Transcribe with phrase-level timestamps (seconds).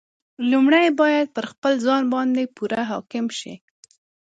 [0.51, 3.53] لومړی باید پر خپل ځان باندې پوره حاکم شي.